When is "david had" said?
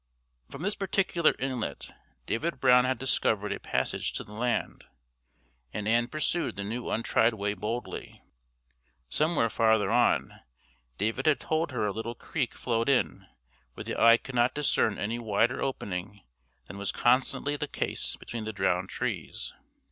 10.97-11.39